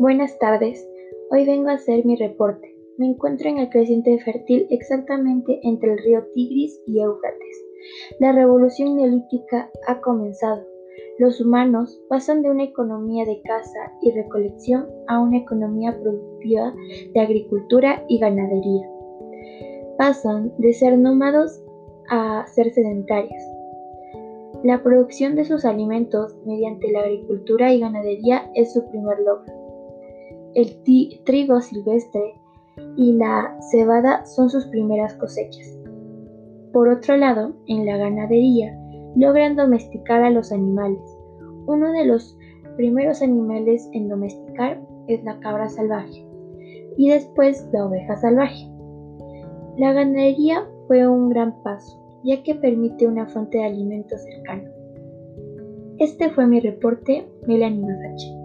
[0.00, 0.88] Buenas tardes.
[1.30, 2.74] Hoy vengo a hacer mi reporte.
[2.96, 7.66] Me encuentro en el creciente fértil exactamente entre el río Tigris y Éufrates.
[8.18, 10.64] La revolución neolítica ha comenzado.
[11.18, 16.74] Los humanos pasan de una economía de caza y recolección a una economía productiva
[17.12, 18.90] de agricultura y ganadería.
[19.98, 21.62] Pasan de ser nómados
[22.08, 23.42] a ser sedentarios.
[24.64, 29.59] La producción de sus alimentos mediante la agricultura y ganadería es su primer logro.
[30.54, 30.82] El
[31.24, 32.34] trigo silvestre
[32.96, 35.78] y la cebada son sus primeras cosechas.
[36.72, 38.76] Por otro lado, en la ganadería
[39.16, 41.00] logran domesticar a los animales.
[41.66, 42.36] Uno de los
[42.76, 46.26] primeros animales en domesticar es la cabra salvaje
[46.96, 48.68] y después la oveja salvaje.
[49.78, 54.68] La ganadería fue un gran paso, ya que permite una fuente de alimento cercano.
[55.98, 58.39] Este fue mi reporte, Melanie Masache.